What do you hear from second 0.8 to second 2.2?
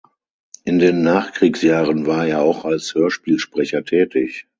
Nachkriegsjahren